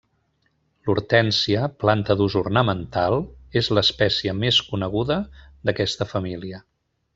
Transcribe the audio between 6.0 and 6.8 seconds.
família.